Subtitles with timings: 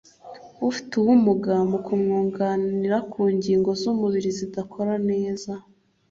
[0.69, 5.51] ufite ubumuga mu kumwunganira ku ngingo z'umubiri zidakora neza